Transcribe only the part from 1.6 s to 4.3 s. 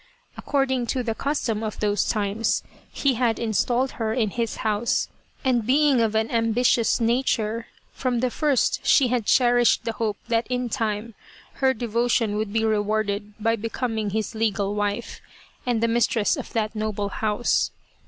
of those times he had installed her